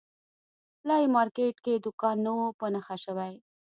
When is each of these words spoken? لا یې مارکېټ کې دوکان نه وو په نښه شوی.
لا 0.87 0.95
یې 1.01 1.07
مارکېټ 1.15 1.55
کې 1.65 1.73
دوکان 1.85 2.17
نه 2.25 2.31
وو 2.37 2.47
په 2.59 2.65
نښه 2.73 2.95
شوی. 3.03 3.33